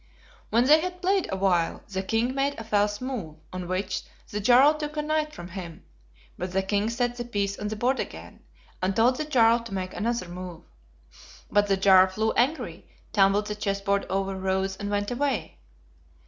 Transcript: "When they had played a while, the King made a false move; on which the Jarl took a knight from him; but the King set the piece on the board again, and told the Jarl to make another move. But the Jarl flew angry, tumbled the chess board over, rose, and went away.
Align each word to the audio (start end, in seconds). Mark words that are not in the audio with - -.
"When 0.49 0.63
they 0.65 0.81
had 0.81 0.99
played 1.03 1.29
a 1.31 1.35
while, 1.37 1.83
the 1.87 2.01
King 2.01 2.33
made 2.33 2.59
a 2.59 2.63
false 2.63 3.01
move; 3.01 3.35
on 3.53 3.67
which 3.67 4.01
the 4.31 4.39
Jarl 4.39 4.73
took 4.73 4.97
a 4.97 5.03
knight 5.03 5.31
from 5.31 5.49
him; 5.49 5.85
but 6.39 6.53
the 6.53 6.63
King 6.63 6.89
set 6.89 7.17
the 7.17 7.23
piece 7.23 7.59
on 7.59 7.67
the 7.67 7.75
board 7.75 7.99
again, 7.99 8.41
and 8.81 8.95
told 8.95 9.17
the 9.17 9.25
Jarl 9.25 9.59
to 9.59 9.73
make 9.75 9.93
another 9.93 10.27
move. 10.27 10.63
But 11.51 11.67
the 11.67 11.77
Jarl 11.77 12.07
flew 12.07 12.31
angry, 12.31 12.87
tumbled 13.13 13.45
the 13.45 13.53
chess 13.53 13.79
board 13.79 14.07
over, 14.09 14.35
rose, 14.35 14.75
and 14.75 14.89
went 14.89 15.11
away. 15.11 15.59